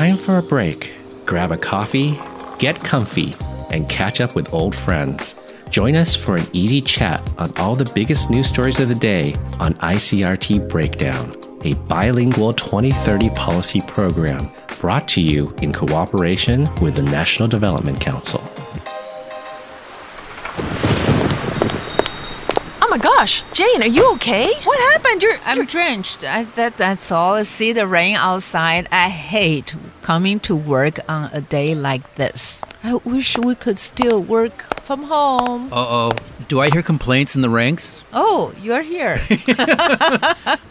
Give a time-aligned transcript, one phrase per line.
[0.00, 0.94] time for a break.
[1.26, 2.18] Grab a coffee,
[2.58, 3.34] get comfy,
[3.70, 5.34] and catch up with old friends.
[5.68, 9.34] Join us for an easy chat on all the biggest news stories of the day
[9.58, 17.02] on ICRT Breakdown, a bilingual 2030 policy program brought to you in cooperation with the
[17.02, 18.40] National Development Council.
[22.82, 24.50] Oh my gosh, Jane, are you okay?
[24.64, 25.22] What happened?
[25.22, 26.24] You're I'm drenched.
[26.24, 27.44] I, that that's all.
[27.44, 28.88] See the rain outside.
[28.90, 29.74] I hate
[30.09, 32.61] coming to work on a day like this.
[32.83, 35.69] I wish we could still work from home.
[35.71, 36.11] Uh oh.
[36.47, 38.03] Do I hear complaints in the ranks?
[38.13, 39.19] Oh, you're here.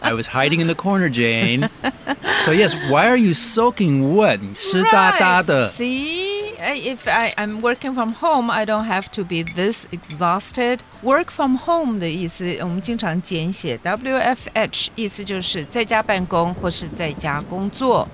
[0.01, 1.69] I was hiding in the corner, Jane.
[2.43, 4.39] so, yes, why are you soaking wet?
[4.41, 5.69] 你湿哒哒的。
[5.69, 5.73] Right.
[5.73, 10.79] See, Uh, if I, I'm working from home, I don't have to be this exhausted.
[11.03, 18.07] Work from home 的意思，我们经常简写 WFH，意思就是在家办公或是在家工作。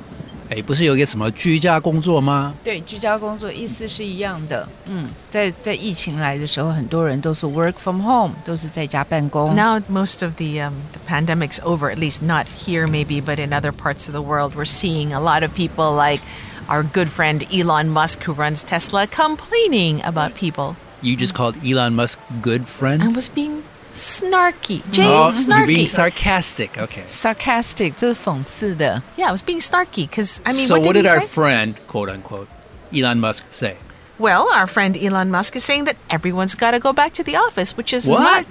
[0.50, 2.54] 哎，不是有一个什么居家工作吗？
[2.64, 4.68] 对，居家工作意思是一样的。
[4.86, 9.56] 嗯，在在疫情来的时候，很多人都是 work from home，都是在家办公。
[9.56, 13.52] Now most of the um, the pandemic's over, at least not here maybe, but in
[13.54, 16.22] other parts of the world, we're seeing a lot of people like
[16.68, 20.76] our good friend Elon Musk, who runs Tesla, complaining about people.
[21.02, 23.02] You just called Elon Musk good friend?
[23.02, 23.64] I was being
[23.96, 25.90] snarky, Jane, oh, you're being snarky.
[25.90, 26.78] sarcastic.
[26.78, 27.04] Okay.
[27.08, 29.02] sarcastic 就是讽刺的。
[29.18, 31.28] yeah, I was being snarky because I mean, so what did, he our say?
[31.28, 32.48] friend, quote unquote,
[32.94, 33.76] Elon Musk say?
[34.18, 37.36] Well, our friend Elon Musk is saying that everyone's got to go back to the
[37.36, 38.22] office, which is What?
[38.22, 38.46] not.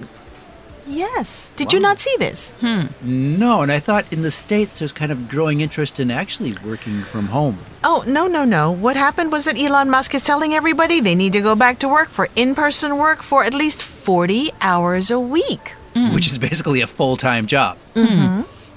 [0.86, 1.53] Yes.
[1.55, 1.91] Did you Wow.
[1.91, 2.53] not see this?
[3.03, 7.05] No, and I thought in the States there's kind of growing interest in actually working
[7.05, 7.58] from home.
[7.84, 8.72] Oh, no, no, no.
[8.72, 11.89] What happened was that Elon Musk is telling everybody they need to go back to
[11.89, 15.75] work for in person work for at least 40 hours a week.
[16.14, 17.77] Which is basically a full time job.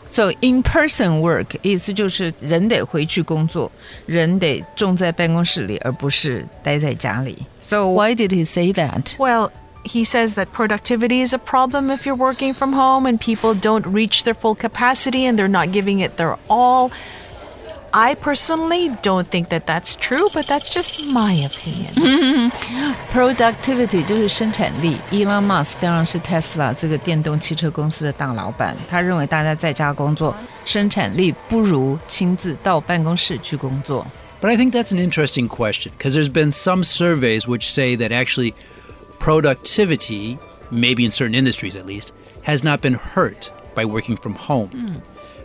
[0.06, 3.72] So in person work 意思就是人得回去工作，
[4.06, 7.48] 人得种在办公室里，而不是待在家里。
[7.62, 9.16] So why did he say that?
[9.17, 9.50] Well,
[9.84, 13.86] he says that productivity is a problem if you're working from home and people don't
[13.88, 16.92] reach their full capacity and they're not giving it their all.
[17.95, 22.49] I personally don't think that that's true, but that's just my opinion.
[23.11, 24.98] Productivity 就是生产力。
[25.11, 30.36] Elon Musk 当然是 Tesla 这个电动汽车公司的大老板，他认为大家在家工作，
[30.66, 34.08] 生产力不如亲自到办公室去工作。
[34.42, 38.11] But I think that's an interesting question because there's been some surveys which say that
[38.11, 38.55] actually
[39.20, 40.39] productivity,
[40.71, 42.08] maybe in certain industries at least,
[42.44, 44.70] has not been hurt by working from home.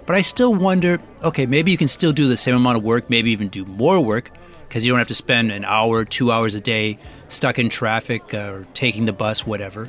[0.05, 3.09] But I still wonder okay, maybe you can still do the same amount of work,
[3.09, 4.29] maybe even do more work
[4.67, 6.97] because you don't have to spend an hour, two hours a day
[7.27, 9.87] stuck in traffic uh, or taking the bus, whatever.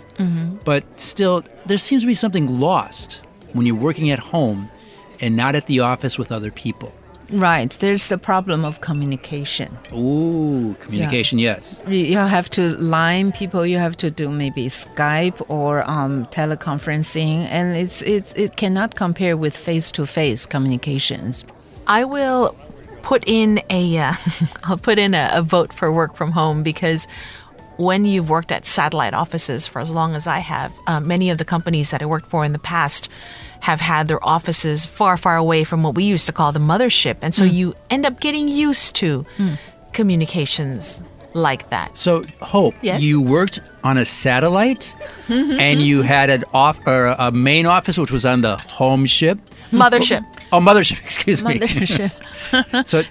[0.65, 3.23] But still, there seems to be something lost
[3.53, 4.71] when you're working at home
[5.21, 6.93] and not at the office with other people.
[7.31, 9.79] Right, there's the problem of communication.
[9.93, 11.81] Ooh, communication, yes.
[11.87, 13.67] You have to line people.
[13.67, 19.37] You have to do maybe Skype or um, teleconferencing, and it's it's it cannot compare
[19.37, 21.45] with face-to-face communications.
[21.87, 22.55] I will
[23.03, 24.12] put in a uh,
[24.65, 27.09] I'll put in a, a vote for work from home because
[27.77, 31.39] when you've worked at satellite offices for as long as I have, uh, many of
[31.39, 33.09] the companies that I worked for in the past
[33.65, 37.17] have had their offices far, far away from what we used to call the mothership,
[37.23, 37.55] and so hmm.
[37.55, 39.55] you end up getting used to hmm.
[39.95, 41.03] communications
[41.33, 41.97] like that.
[41.97, 43.01] So, Hope, Yes?
[43.01, 44.95] you worked on a satellite
[45.29, 45.59] mm-hmm.
[45.59, 46.09] and you mm-hmm.
[46.09, 49.39] had an off or a main office which was on the home ship.
[49.71, 50.23] Mothership.
[50.53, 51.59] Oh, mothership, excuse me.
[51.59, 52.87] Mothership.
[52.87, 53.03] So,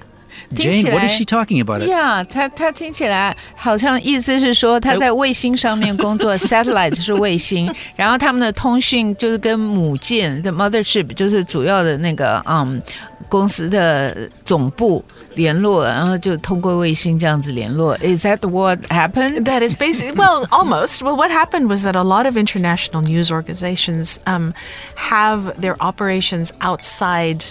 [0.54, 1.80] Jane, what is 听起来- she talking about?
[1.82, 12.80] It's- Yeah，他他听起来好像意思是说他在卫星上面工作，satellite 就 是卫星，然后他们的通讯就是跟母舰的 mothership 就是主要的那个嗯
[13.28, 15.04] 公司的总部
[15.34, 17.96] 联络，然后就通过卫星这样子联络。
[17.98, 19.44] Is that what happened?
[19.44, 21.02] That is basically, well, almost.
[21.02, 24.52] Well, what happened was that a lot of international news organizations um,
[24.96, 27.44] have their operations outside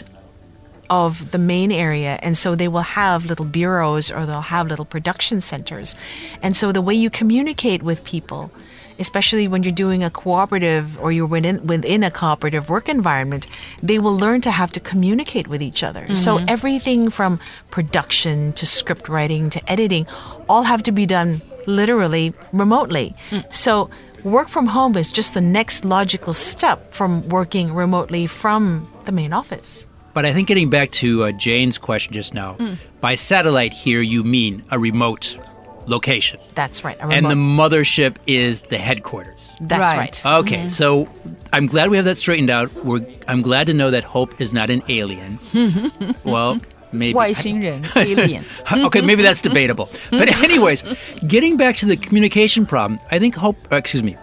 [0.90, 2.18] of the main area.
[2.22, 5.94] And so they will have little bureaus or they'll have little production centers.
[6.42, 8.50] And so the way you communicate with people,
[8.98, 13.46] especially when you're doing a cooperative or you're within, within a cooperative work environment,
[13.82, 16.14] they will learn to have to communicate with each other.
[16.14, 16.46] So mm-hmm.
[16.48, 17.40] everything from
[17.70, 20.06] production to script writing to editing
[20.48, 23.14] all have to be done literally remotely.
[23.30, 23.52] Mm.
[23.52, 23.88] So
[24.24, 29.32] work from home is just the next logical step from working remotely from the main
[29.32, 29.86] office.
[30.13, 32.57] But I think getting back to uh, Jane's question just now,
[33.01, 35.37] by satellite here you mean a remote
[35.85, 36.39] location.
[36.55, 36.97] That's right.
[36.99, 39.55] a And the remote- mothership is the headquarters.
[39.61, 40.21] That's Right.
[40.25, 40.39] right.
[40.39, 41.07] Okay, so
[41.53, 42.73] I'm glad we have that straightened out.
[42.83, 45.39] We're, I'm glad to know that Hope is not an alien.
[46.25, 46.57] well,
[46.91, 48.43] maybe 外星人 alien。
[48.85, 49.87] okay, maybe that's debatable.
[50.09, 50.83] But anyways,
[51.27, 54.17] getting back to the communication problem, I think Hope, uh, excuse me,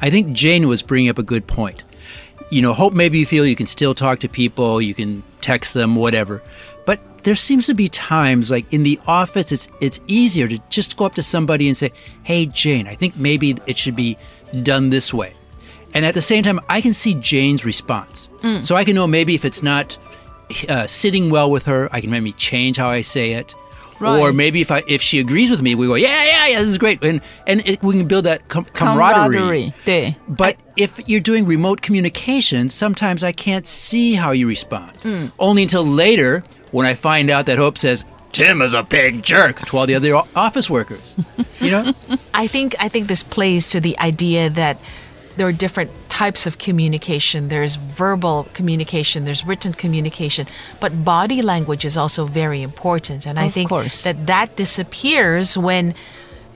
[0.00, 1.84] I think Jane was bringing up a good point.
[2.51, 5.73] You know, Hope maybe you feel you can still talk to people, you can text
[5.73, 6.43] them, whatever.
[6.85, 10.97] But there seems to be times like in the office it's it's easier to just
[10.97, 11.91] go up to somebody and say,
[12.23, 14.17] "Hey Jane, I think maybe it should be
[14.63, 15.33] done this way."
[15.93, 18.29] And at the same time, I can see Jane's response.
[18.63, 19.97] So I can know maybe if it's not
[20.69, 23.55] uh, sitting well with her, I can maybe change how I say it.
[24.19, 26.69] Or maybe if I if she agrees with me, we go, yeah, yeah, yeah, this
[26.69, 29.73] is great, and and it, we can build that com- camaraderie.
[29.85, 34.95] 对 But if you're doing remote communication, sometimes I can't see how you respond.
[34.97, 35.25] Hmm.
[35.39, 39.59] Only until later when I find out that Hope says Tim is a big jerk
[39.67, 41.15] to all the other office workers.
[41.59, 41.93] You know,
[42.33, 44.77] I think I think this plays to the idea that
[45.37, 47.47] there are different types of communication.
[47.49, 50.47] There's verbal communication, there's written communication,
[50.79, 53.25] but body language is also very important.
[53.25, 54.03] And I Of think course.
[54.03, 55.93] that that disappears when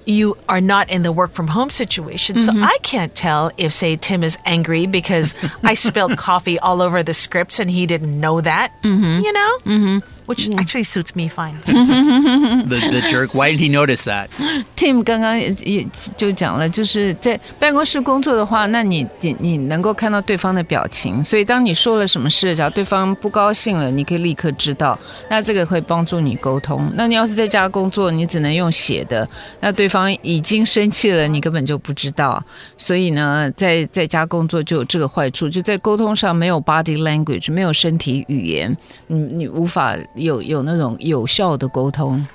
[0.06, 2.40] you are not in the work from home situation.
[2.40, 2.64] So mm-hmm.
[2.64, 7.14] I can't tell if say Tim is angry because I spilled coffee all over the
[7.14, 9.24] scripts and he didn't know that, mm-hmm.
[9.24, 9.58] you know?
[9.66, 10.15] Mm-hmm.
[10.28, 11.56] Which actually suits me fine.
[11.66, 13.36] the the jerk.
[13.36, 14.30] Why didn't he notice that?
[14.76, 15.88] Tim 刚刚也也
[16.18, 24.98] 就讲了，就是在办公室工作的话，那你你你能够看到对方的表情，所以当你说了什么事，只要对方不高兴了，你可以立刻知道，
[25.30, 26.92] 那这个会帮助你沟通。
[26.96, 29.28] 那你要是在家工作，你只能用写的，
[29.60, 32.44] 那对方已经生气了，你根本就不知道。
[32.78, 38.76] 所以呢，在在家工作就有这个坏处，就在沟通上没有 body language，没有身体语言，
[39.08, 42.27] 你你无法有有那种有效的沟通。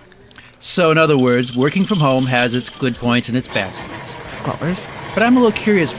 [0.59, 4.15] So in other words, working from home has its good points and its bad points.
[4.39, 4.91] Of course.
[5.13, 5.93] But I'm a little curious.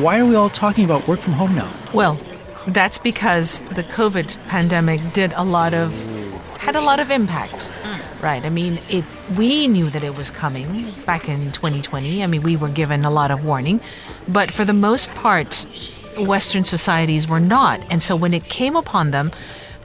[0.00, 1.70] Why are we all talking about work from home now?
[1.92, 2.18] Well,
[2.66, 5.92] that's because the COVID pandemic did a lot of
[6.60, 7.72] had a lot of impact.
[8.22, 8.44] Right.
[8.44, 9.04] I mean, it
[9.36, 12.22] we knew that it was coming back in 2020.
[12.22, 13.80] I mean, we were given a lot of warning,
[14.28, 15.66] but for the most part,
[16.18, 17.80] western societies were not.
[17.90, 19.32] And so when it came upon them,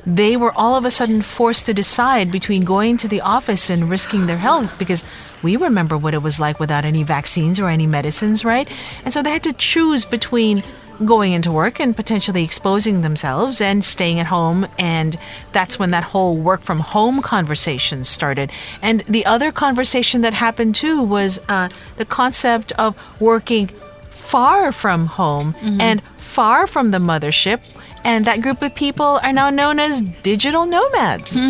[0.07, 3.91] they were all of a sudden forced to decide between going to the office and
[3.91, 5.05] risking their health because
[5.43, 8.69] we remember what it was like without any vaccines or any medicines, right?
[9.05, 10.63] And so they had to choose between
[11.05, 14.67] going into work and potentially exposing themselves and staying at home.
[14.79, 15.17] And
[15.53, 18.51] that's when that whole work from home conversation started.
[18.83, 23.69] And the other conversation that happened too was uh, the concept of working
[24.11, 27.61] far from home and far from the mothership.
[28.04, 31.42] And that group of people are now known as digital nomads.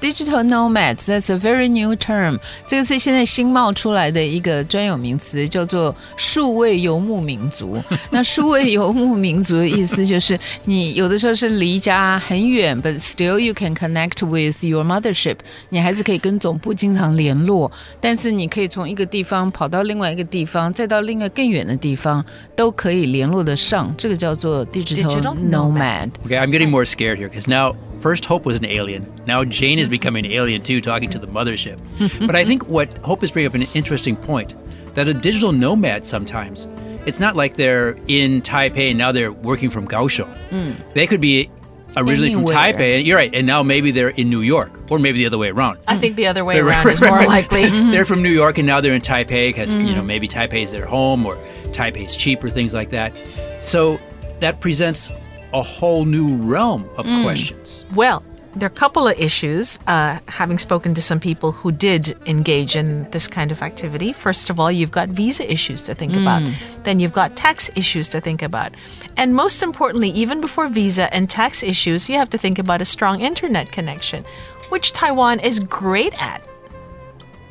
[0.00, 2.40] Digital nomads, that's a very new term.
[2.66, 7.80] 这个是现在新冒出来的一个专有名词，叫做数位游牧民族。
[8.10, 15.36] 那数位游牧民族的意思就是，你有的时候是离家很远，but still you can connect with your mothership。
[15.68, 22.24] 你还是可以跟总部经常联络，但是你可以从一个地方跑到另外一个地方，再到另外更远的地方，
[22.56, 23.94] 都可以联络得上。
[23.96, 29.11] 这个叫做 digital Digital nomad。Okay, I'm getting more scared here because now first Hope was an alien.
[29.25, 31.79] Now Jane is becoming an alien too, talking to the mothership.
[32.27, 34.55] but I think what Hope is bringing up an interesting point
[34.95, 36.67] that a digital nomad sometimes
[37.05, 40.27] it's not like they're in Taipei and now they're working from Kaohsiung.
[40.49, 40.71] Hmm.
[40.93, 41.51] They could be
[41.95, 42.73] originally from Anywhere.
[42.73, 43.05] Taipei.
[43.05, 45.79] You're right, and now maybe they're in New York, or maybe the other way around.
[45.87, 47.27] I think the other way around right, is more right.
[47.27, 47.61] likely.
[47.69, 48.03] They're mm-hmm.
[48.03, 50.07] from New York and now they're in Taipei because you know mm-hmm.
[50.07, 51.35] maybe Taipei's their home or
[51.67, 53.13] Taipei's cheaper, things like that.
[53.61, 53.99] So
[54.39, 55.11] that presents
[55.55, 57.23] a whole new realm of mm.
[57.23, 57.85] questions.
[57.95, 58.23] Well,
[58.55, 59.79] there are a couple of issues.
[59.87, 64.49] Uh, having spoken to some people who did engage in this kind of activity, first
[64.49, 66.41] of all, you've got visa issues to think about.
[66.41, 66.53] Mm.
[66.83, 68.73] Then you've got tax issues to think about.
[69.17, 72.85] And most importantly, even before visa and tax issues, you have to think about a
[72.85, 74.25] strong internet connection,
[74.69, 76.41] which Taiwan is great at.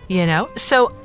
[0.09, 0.49] You know?
[0.57, 0.97] So,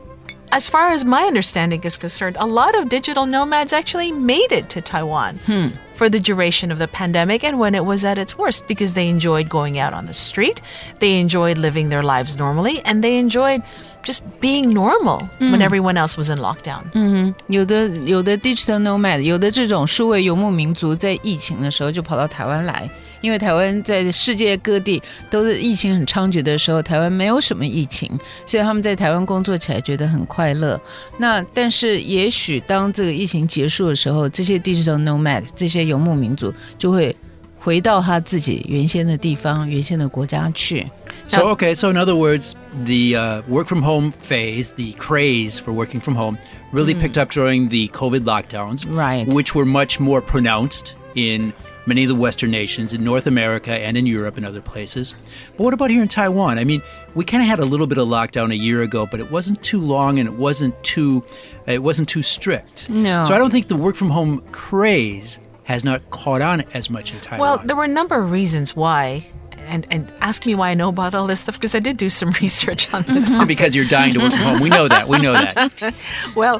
[0.51, 4.69] as far as my understanding is concerned, a lot of digital nomads actually made it
[4.71, 5.67] to Taiwan hmm
[5.98, 9.08] for the duration of the pandemic and when it was at its worst because they
[9.08, 10.60] enjoyed going out on the street,
[10.98, 13.62] they enjoyed living their lives normally, and they enjoyed
[14.02, 17.34] just being normal when everyone else was in lockdown.
[17.48, 22.88] 有的有的 digital nomad，有的这种数位游牧民族，在疫情的时候就跑到台湾来，
[23.21, 28.09] 因为台湾在世界各地都是疫情很猖獗的时候，台湾没有什么疫情，
[28.45, 30.79] 所以他们在台湾工作起来觉得很快乐。
[31.17, 37.15] 那但是也许当这个疫情结束的时候，这些 digital nomad 这些游牧民族就会
[37.59, 40.87] 回到他自己原先的地方、原先的国家去。
[41.27, 42.53] So okay, so in other words,
[42.85, 46.37] the uh, work from home phase, the craze for working from home,
[46.71, 49.27] really picked up during the COVID lockdowns, Right.
[49.27, 51.53] Which were much more pronounced in
[51.85, 55.13] many of the Western nations, in North America and in Europe and other places.
[55.57, 56.59] But what about here in Taiwan?
[56.59, 56.81] I mean,
[57.15, 59.61] we kind of had a little bit of lockdown a year ago, but it wasn't
[59.63, 61.23] too long and it wasn't too
[61.65, 62.89] it wasn't too strict.
[62.89, 63.23] No.
[63.23, 67.13] So I don't think the work from home craze has not caught on as much
[67.13, 67.39] in Taiwan.
[67.39, 69.23] Well, there were a number of reasons why.
[69.67, 72.09] And, and ask me why I know about all this stuff because I did do
[72.09, 73.47] some research on the topic.
[73.47, 74.59] because you're dying to work from home.
[74.61, 75.07] We know that.
[75.07, 75.93] We know that.
[76.35, 76.59] Well,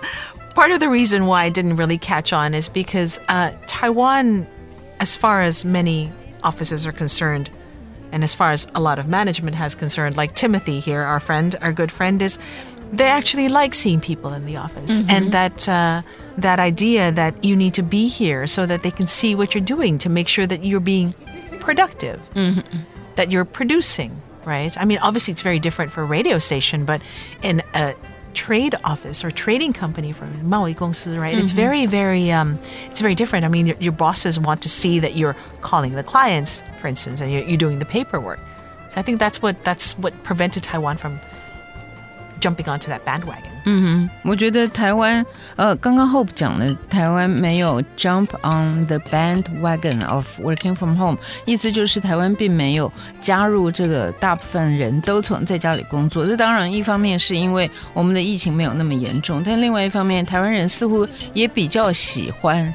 [0.54, 4.46] part of the reason why I didn't really catch on is because uh, Taiwan,
[5.00, 6.12] as far as many
[6.44, 7.50] offices are concerned,
[8.12, 11.56] and as far as a lot of management has concerned, like Timothy here, our friend,
[11.62, 12.40] our good friend, is
[12.92, 16.02] they actually like seeing people in the office, and that uh,
[16.38, 19.64] that idea that you need to be here so that they can see what you're
[19.64, 21.14] doing to make sure that you're being
[21.60, 22.20] productive,
[23.16, 24.22] that you're producing.
[24.46, 24.76] Right?
[24.82, 27.02] I mean, obviously, it's very different for a radio station, but
[27.44, 27.94] in a
[28.34, 30.86] trade office or trading company from Maui right?
[30.86, 31.44] Mm-hmm.
[31.44, 32.60] It's very, very, um,
[32.90, 33.46] it's very different.
[33.46, 37.22] I mean, your, your, bosses want to see that you're calling the clients, for instance,
[37.22, 38.40] and you're, you're doing the paperwork.
[38.90, 41.20] So I think that's what that's what prevented Taiwan from
[42.40, 43.50] jumping onto that bandwagon.
[43.66, 45.24] 嗯哼我觉得台湾，
[45.58, 56.26] 呃，刚刚 Hope 讲的，台湾没有 jump on the bandwagon of working from home，意思就是台湾并没有加入这个大部分人都从在家里工作。
[56.26, 62.74] 这当然一方面是因为我们的疫情没有那么严重，但另外一方面，台湾人似乎也比较喜欢。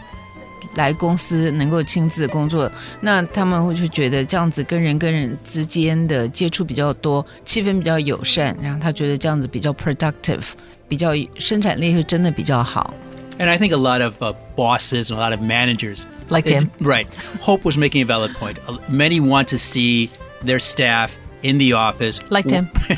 [0.76, 10.52] 来公司能够亲自工作，那他们会就觉得这样子跟人跟人之间的接触比较多，气氛比较友善，然后他觉得这样子比较 productive，
[10.88, 12.94] 比较生产力会真的比较好。
[13.38, 16.70] And I think a lot of uh, bosses and a lot of managers, Like Tim.
[16.80, 17.06] right?
[17.40, 18.58] Hope was making a valid point.
[18.68, 20.10] Uh, Many want to see
[20.44, 22.68] their staff in the office, Like Tim.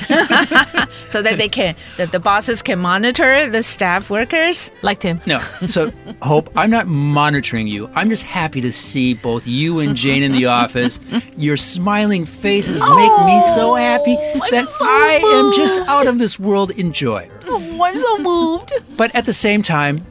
[1.08, 4.70] so that they can that the bosses can monitor the staff workers.
[4.82, 5.20] like Tim.
[5.26, 5.38] No.
[5.66, 5.90] So,
[6.22, 7.90] Hope, I'm not monitoring you.
[7.94, 10.98] I'm just happy to see both you and Jane in the office.
[11.36, 14.14] Your smiling faces oh, make me so happy
[14.50, 17.28] that so I am just out of this world in joy.
[17.46, 18.72] Oh, I'm so moved.
[18.96, 20.06] But at the same time,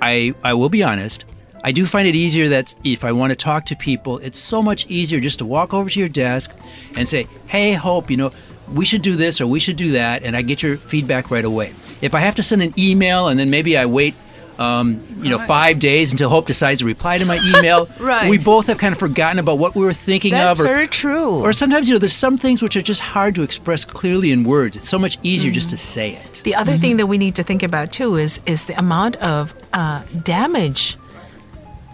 [0.00, 1.24] I I will be honest.
[1.66, 4.62] I do find it easier that if I want to talk to people, it's so
[4.62, 6.52] much easier just to walk over to your desk
[6.94, 8.32] and say, "Hey, Hope, you know,
[8.72, 11.44] we should do this or we should do that," and I get your feedback right
[11.44, 11.72] away.
[12.02, 14.14] If I have to send an email and then maybe I wait,
[14.58, 18.28] um, you know, five days until Hope decides to reply to my email, Right.
[18.28, 20.64] we both have kind of forgotten about what we were thinking That's of.
[20.64, 21.40] Or, very true.
[21.40, 24.44] or sometimes, you know, there's some things which are just hard to express clearly in
[24.44, 24.76] words.
[24.76, 26.42] It's so much easier just to say it.
[26.44, 29.54] The other thing that we need to think about too is is the amount of
[29.72, 30.98] uh, damage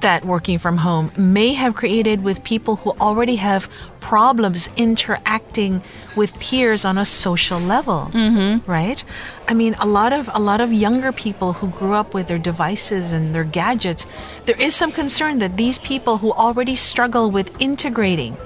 [0.01, 3.69] that working from home may have created with people who already have
[4.01, 5.83] problems interacting
[6.17, 8.71] with peers on a social level mm-hmm.
[8.71, 9.05] right
[9.49, 12.39] i mean a lot of a lot of younger people who grew up with their
[12.39, 14.07] devices and their gadgets
[14.47, 18.37] there is some concern that these people who already struggle with integrating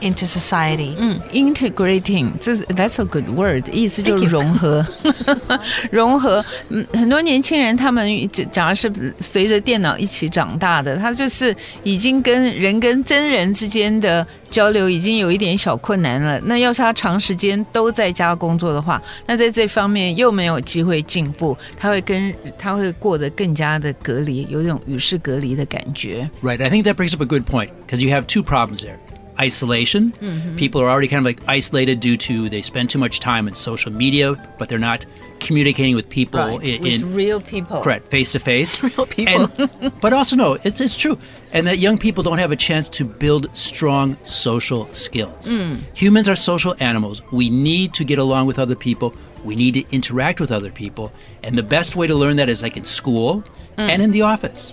[0.00, 0.94] into society
[1.32, 4.86] integrating，这是 that's a good word，意思就是 Thank you 融合，
[5.90, 6.44] 融合。
[6.68, 16.40] 嗯，很多年轻人他们就假如是随着电脑一起长大的，他就是已经跟人跟真人之间的交流已经有一点小困难了。
[16.44, 26.28] 那要是他长时间都在家工作的话，那在这方面又没有机会进步，他会跟他会过得更加的隔离，有一种与世隔离的感觉。
[26.42, 26.62] Right.
[26.62, 28.98] I think that brings up a good point because you have two problems there.
[29.41, 30.11] Isolation.
[30.11, 30.55] Mm-hmm.
[30.55, 33.55] People are already kind of like isolated due to they spend too much time in
[33.55, 35.05] social media, but they're not
[35.39, 37.81] communicating with people in, with in real people.
[37.81, 38.81] correct face to face.
[38.83, 39.49] Real people.
[39.57, 41.17] And- but also no, it's it's true,
[41.51, 45.47] and that young people don't have a chance to build strong social skills.
[45.47, 45.81] Mm.
[45.95, 47.21] Humans are social animals.
[47.31, 49.13] We need to get along with other people.
[49.44, 51.10] We need to interact with other people,
[51.42, 53.44] and the best way to learn that is like in school
[53.76, 54.72] and in the office.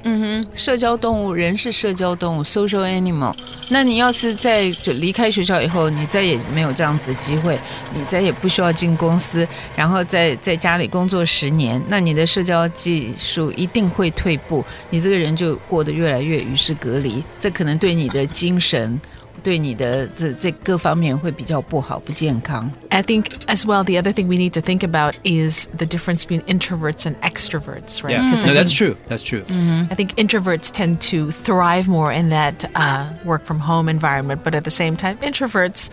[0.55, 3.35] 社交动物，人是社交动物 （social animal）。
[3.69, 7.59] 那你要是在就离开学校以后，你再也没有这样子的机会，
[7.93, 18.99] 你再也不需要进公司，然后在在家里工作十年，那你的社交技术一定会退步，你这个人就过得越来越与世隔离，这可能对你的精神。
[19.43, 22.71] 对你的这这各方面会比较不好，不健康。
[22.89, 26.23] I think as well, the other thing we need to think about is the difference
[26.23, 28.11] between introverts and extroverts, right?
[28.11, 28.95] Yeah, 'Cause I no, that's think- true.
[29.09, 29.43] That's true.
[29.89, 34.55] I think introverts tend to thrive more in that uh, work from home environment, but
[34.55, 35.89] at the same time, introverts,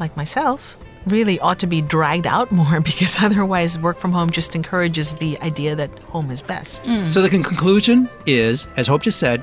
[0.00, 4.54] like myself, really ought to be dragged out more because otherwise, work from home just
[4.54, 6.80] encourages the idea that home is best.
[7.06, 9.42] So the con- conclusion is, as Hope just said,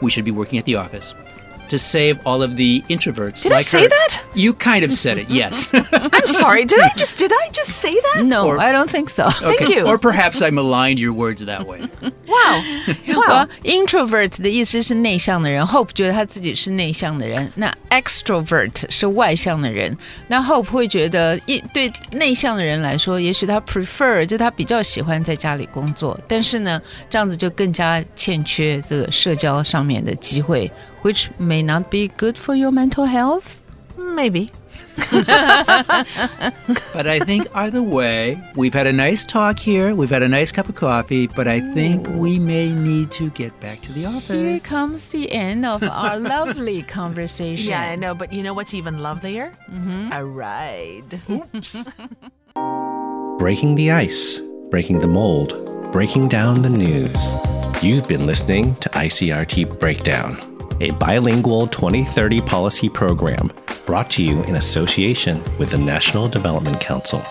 [0.00, 1.14] we should be working at the office.
[1.68, 3.42] to save all of the introverts.
[3.42, 3.88] Did I like say her.
[3.88, 4.22] that?
[4.34, 5.68] You kind of said it, yes.
[5.72, 6.64] I'm sorry.
[6.64, 8.24] Did I just did I just say that?
[8.24, 9.30] No, Or- I don't think so.
[9.30, 9.86] Thank you.
[9.86, 11.80] or perhaps I maligned your words that way.
[12.26, 12.62] Wow.
[13.06, 13.48] 我 Wow.
[13.62, 19.96] introvert 的意思是内向的人，Hope 觉得他自己是内向的人，那 extrovert 是外向的人。
[20.26, 30.70] 那 Hope 会觉得一对内向的人来说，也许他 prefer 就他比较喜欢在家里工作，但是呢，这样子就更加欠缺这个社交上面的机会
[31.05, 34.49] ，which may not be good for your mental health。Maybe.
[36.95, 39.93] But I think either way, we've had a nice talk here.
[39.93, 43.51] We've had a nice cup of coffee, but I think we may need to get
[43.59, 44.29] back to the office.
[44.29, 47.69] Here comes the end of our lovely conversation.
[47.69, 49.53] Yeah, I know, but you know what's even lovelier?
[49.69, 50.09] Mm-hmm.
[50.13, 51.19] A ride.
[51.29, 51.91] Oops.
[53.37, 54.39] Breaking the ice,
[54.71, 57.21] breaking the mold, breaking down the news.
[57.83, 60.39] You've been listening to ICRT Breakdown,
[60.81, 63.51] a bilingual 2030 policy program
[63.85, 67.23] brought to you in association with the National Development Council.